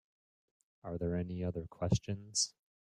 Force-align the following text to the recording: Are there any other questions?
Are 0.83 0.97
there 0.97 1.15
any 1.15 1.43
other 1.43 1.67
questions? 1.67 2.55